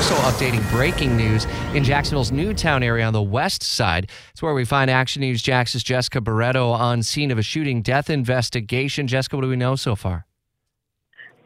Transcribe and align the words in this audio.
also 0.00 0.14
updating 0.22 0.66
breaking 0.70 1.14
news 1.14 1.44
in 1.74 1.84
Jacksonville's 1.84 2.32
Newtown 2.32 2.82
area 2.82 3.04
on 3.04 3.12
the 3.12 3.20
west 3.20 3.62
side. 3.62 4.08
It's 4.30 4.40
where 4.40 4.54
we 4.54 4.64
find 4.64 4.90
Action 4.90 5.20
News 5.20 5.42
Jax's 5.42 5.82
Jessica 5.82 6.22
Barreto 6.22 6.70
on 6.70 7.02
scene 7.02 7.30
of 7.30 7.36
a 7.36 7.42
shooting 7.42 7.82
death 7.82 8.08
investigation. 8.08 9.06
Jessica, 9.06 9.36
what 9.36 9.42
do 9.42 9.48
we 9.50 9.56
know 9.56 9.76
so 9.76 9.94
far? 9.94 10.24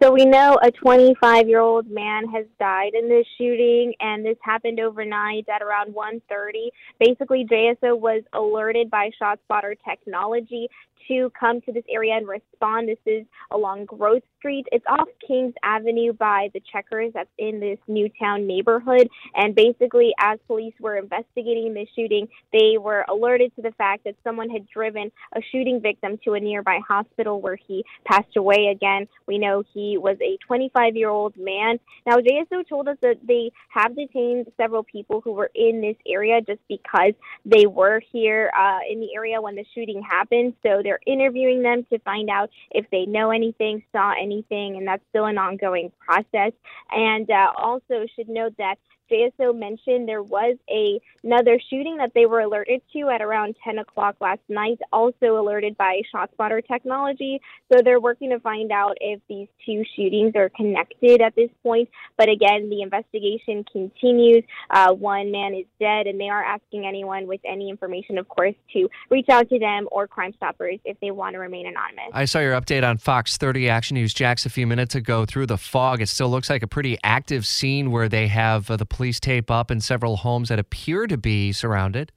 So 0.02 0.12
we 0.12 0.24
know 0.24 0.58
a 0.62 0.70
25 0.70 1.48
year 1.48 1.60
old 1.60 1.88
man 1.90 2.28
has 2.28 2.46
died 2.58 2.92
in 2.94 3.08
this 3.08 3.26
shooting, 3.38 3.94
and 4.00 4.24
this 4.24 4.36
happened 4.42 4.80
overnight 4.80 5.48
at 5.48 5.62
around 5.62 5.94
1:30. 5.94 6.70
Basically, 6.98 7.44
JSO 7.44 7.96
was 7.98 8.22
alerted 8.32 8.90
by 8.90 9.10
ShotSpotter 9.20 9.76
technology 9.88 10.68
to 11.08 11.30
come 11.38 11.60
to 11.62 11.72
this 11.72 11.84
area 11.88 12.14
and 12.14 12.26
respond. 12.26 12.88
This 12.88 12.98
is 13.06 13.26
along 13.50 13.86
Growth 13.86 14.22
Street. 14.38 14.66
It's 14.72 14.84
off 14.88 15.08
Kings 15.26 15.54
Avenue 15.62 16.12
by 16.12 16.48
the 16.54 16.62
Checkers 16.72 17.12
that's 17.14 17.30
in 17.38 17.60
this 17.60 17.78
Newtown 17.88 18.46
neighborhood. 18.46 19.08
And 19.34 19.54
basically, 19.54 20.12
as 20.18 20.38
police 20.46 20.74
were 20.80 20.96
investigating 20.96 21.74
the 21.74 21.86
shooting, 21.96 22.28
they 22.52 22.78
were 22.78 23.04
alerted 23.08 23.54
to 23.56 23.62
the 23.62 23.72
fact 23.72 24.04
that 24.04 24.16
someone 24.24 24.50
had 24.50 24.68
driven 24.68 25.10
a 25.34 25.40
shooting 25.52 25.80
victim 25.80 26.18
to 26.24 26.34
a 26.34 26.40
nearby 26.40 26.80
hospital 26.86 27.40
where 27.40 27.56
he 27.56 27.84
passed 28.04 28.36
away. 28.36 28.68
Again, 28.74 29.06
we 29.26 29.38
know 29.38 29.62
he 29.72 29.83
was 29.98 30.16
a 30.22 30.38
25 30.46 30.96
year 30.96 31.10
old 31.10 31.36
man. 31.36 31.78
Now, 32.06 32.16
JSO 32.16 32.66
told 32.66 32.88
us 32.88 32.96
that 33.02 33.18
they 33.22 33.52
have 33.68 33.94
detained 33.94 34.46
several 34.56 34.82
people 34.82 35.20
who 35.20 35.32
were 35.32 35.50
in 35.54 35.80
this 35.82 35.96
area 36.06 36.40
just 36.40 36.60
because 36.68 37.12
they 37.44 37.66
were 37.66 38.00
here 38.12 38.50
uh, 38.58 38.78
in 38.90 39.00
the 39.00 39.14
area 39.14 39.40
when 39.40 39.54
the 39.54 39.64
shooting 39.74 40.02
happened. 40.02 40.54
So 40.62 40.80
they're 40.82 40.94
they're 40.94 41.14
interviewing 41.14 41.62
them 41.62 41.84
to 41.90 41.98
find 42.00 42.28
out 42.30 42.50
if 42.70 42.86
they 42.90 43.06
know 43.06 43.30
anything, 43.30 43.82
saw 43.92 44.12
anything, 44.20 44.76
and 44.76 44.86
that's 44.86 45.02
still 45.10 45.26
an 45.26 45.38
ongoing 45.38 45.90
process. 45.98 46.52
And 46.90 47.28
uh, 47.30 47.52
also 47.56 48.06
should 48.14 48.28
note 48.28 48.54
that 48.58 48.76
JSO 49.10 49.56
mentioned 49.56 50.08
there 50.08 50.22
was 50.22 50.56
a, 50.70 51.00
another 51.22 51.60
shooting 51.70 51.96
that 51.98 52.12
they 52.14 52.26
were 52.26 52.40
alerted 52.40 52.82
to 52.92 53.10
at 53.10 53.22
around 53.22 53.56
10 53.64 53.78
o'clock 53.78 54.16
last 54.20 54.40
night, 54.48 54.78
also 54.92 55.38
alerted 55.38 55.76
by 55.76 56.00
ShotSpotter 56.14 56.66
technology. 56.66 57.40
So 57.72 57.80
they're 57.82 58.00
working 58.00 58.30
to 58.30 58.40
find 58.40 58.72
out 58.72 58.96
if 59.00 59.20
these 59.28 59.48
two 59.64 59.84
shootings 59.96 60.32
are 60.36 60.48
connected 60.50 61.20
at 61.20 61.34
this 61.34 61.50
point. 61.62 61.88
But 62.16 62.28
again, 62.28 62.70
the 62.70 62.82
investigation 62.82 63.64
continues. 63.70 64.44
Uh, 64.70 64.92
one 64.92 65.30
man 65.30 65.54
is 65.54 65.66
dead, 65.78 66.06
and 66.06 66.20
they 66.20 66.28
are 66.28 66.42
asking 66.42 66.86
anyone 66.86 67.26
with 67.26 67.40
any 67.44 67.70
information, 67.70 68.18
of 68.18 68.28
course, 68.28 68.54
to 68.72 68.88
reach 69.10 69.28
out 69.28 69.48
to 69.48 69.58
them 69.58 69.88
or 69.92 70.06
Crime 70.06 70.32
Stoppers 70.36 70.78
if 70.84 70.98
they 71.00 71.10
want 71.10 71.34
to 71.34 71.38
remain 71.38 71.66
anonymous. 71.66 72.10
I 72.12 72.24
saw 72.24 72.40
your 72.40 72.58
update 72.58 72.88
on 72.88 72.98
Fox 72.98 73.36
30 73.36 73.68
Action 73.68 73.94
News 73.96 74.14
Jax 74.14 74.46
a 74.46 74.50
few 74.50 74.66
minutes 74.66 74.94
ago 74.94 75.24
through 75.24 75.46
the 75.46 75.58
fog. 75.58 76.00
It 76.00 76.08
still 76.08 76.28
looks 76.28 76.50
like 76.50 76.62
a 76.62 76.66
pretty 76.66 76.98
active 77.02 77.46
scene 77.46 77.90
where 77.90 78.08
they 78.08 78.28
have 78.28 78.70
uh, 78.70 78.76
the 78.76 78.86
police 78.94 79.18
tape 79.18 79.50
up 79.50 79.70
in 79.72 79.80
several 79.80 80.18
homes 80.18 80.48
that 80.50 80.58
appear 80.60 81.08
to 81.08 81.16
be 81.16 81.52
surrounded. 81.52 82.12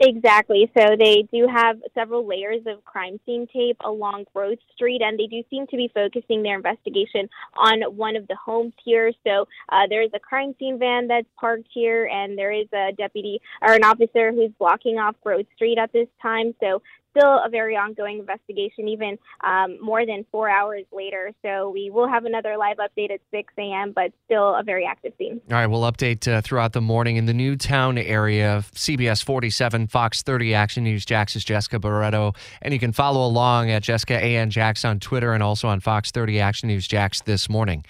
Exactly. 0.00 0.70
So 0.78 0.94
they 0.96 1.26
do 1.32 1.48
have 1.52 1.76
several 1.92 2.24
layers 2.26 2.62
of 2.66 2.84
crime 2.84 3.18
scene 3.26 3.48
tape 3.52 3.76
along 3.84 4.26
Growth 4.32 4.58
Street, 4.74 5.02
and 5.02 5.18
they 5.18 5.26
do 5.26 5.42
seem 5.50 5.66
to 5.68 5.76
be 5.76 5.90
focusing 5.92 6.42
their 6.42 6.56
investigation 6.56 7.28
on 7.56 7.82
one 7.96 8.14
of 8.14 8.28
the 8.28 8.36
homes 8.36 8.74
here. 8.84 9.12
So 9.26 9.46
uh, 9.70 9.86
there 9.88 10.02
is 10.02 10.10
a 10.14 10.20
crime 10.20 10.54
scene 10.58 10.78
van 10.78 11.08
that's 11.08 11.26
parked 11.38 11.66
here, 11.72 12.08
and 12.12 12.38
there 12.38 12.52
is 12.52 12.68
a 12.72 12.92
deputy 12.92 13.40
or 13.60 13.72
an 13.72 13.82
officer 13.82 14.30
who's 14.30 14.52
blocking 14.58 14.98
off 14.98 15.16
Growth 15.22 15.46
Street 15.56 15.78
at 15.78 15.92
this 15.92 16.08
time. 16.22 16.54
So 16.60 16.80
still 17.18 17.40
a 17.44 17.48
very 17.48 17.76
ongoing 17.76 18.18
investigation, 18.18 18.88
even 18.88 19.18
um, 19.42 19.78
more 19.82 20.06
than 20.06 20.24
four 20.30 20.48
hours 20.48 20.84
later. 20.92 21.32
So 21.42 21.70
we 21.70 21.90
will 21.90 22.08
have 22.08 22.24
another 22.24 22.56
live 22.56 22.76
update 22.76 23.10
at 23.10 23.20
6 23.30 23.52
a.m., 23.58 23.92
but 23.94 24.12
still 24.26 24.54
a 24.54 24.62
very 24.62 24.84
active 24.84 25.12
scene. 25.18 25.40
All 25.50 25.56
right, 25.56 25.66
we'll 25.66 25.82
update 25.82 26.30
uh, 26.30 26.40
throughout 26.40 26.72
the 26.72 26.80
morning 26.80 27.16
in 27.16 27.26
the 27.26 27.34
Newtown 27.34 27.98
area. 27.98 28.64
CBS 28.74 29.22
47, 29.22 29.88
Fox 29.88 30.22
30 30.22 30.54
Action 30.54 30.84
News. 30.84 31.04
Jax 31.04 31.36
is 31.36 31.44
Jessica 31.44 31.78
Barreto, 31.78 32.32
and 32.62 32.72
you 32.72 32.80
can 32.80 32.92
follow 32.92 33.26
along 33.26 33.70
at 33.70 33.82
Jessica 33.82 34.14
AN 34.14 34.50
Jax 34.50 34.84
on 34.84 35.00
Twitter 35.00 35.32
and 35.32 35.42
also 35.42 35.68
on 35.68 35.80
Fox 35.80 36.10
30 36.10 36.40
Action 36.40 36.68
News 36.68 36.86
Jax 36.86 37.22
this 37.22 37.48
morning. 37.48 37.84